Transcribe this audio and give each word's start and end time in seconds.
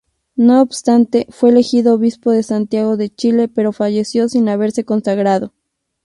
No 0.35 0.63
obstante 0.63 1.27
fue 1.29 1.51
elegido 1.51 1.93
obispo 1.93 2.31
de 2.31 2.41
Santiago 2.41 2.97
de 2.97 3.13
Chile, 3.13 3.47
pero 3.47 3.71
falleció 3.71 4.27
sin 4.29 4.49
haberse 4.49 4.83
consagrado. 4.83 5.53